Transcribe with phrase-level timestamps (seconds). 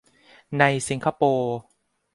[0.59, 1.53] ในสิงคโปร์